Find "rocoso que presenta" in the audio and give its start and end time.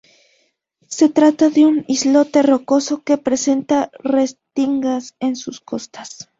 2.41-3.91